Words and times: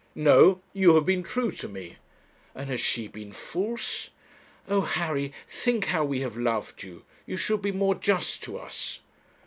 'No; 0.15 0.63
you 0.73 0.95
have 0.95 1.05
been 1.05 1.21
true 1.21 1.51
to 1.51 1.67
me.' 1.67 1.97
'And 2.55 2.71
has 2.71 2.81
she 2.81 3.07
been 3.07 3.31
false? 3.31 4.09
Oh! 4.67 4.81
Harry, 4.81 5.31
think 5.47 5.85
how 5.85 6.03
we 6.03 6.21
have 6.21 6.35
loved 6.35 6.81
you! 6.81 7.05
You 7.27 7.37
should 7.37 7.61
be 7.61 7.71
more 7.71 7.93
just 7.93 8.41
to 8.45 8.57
us.' 8.57 9.01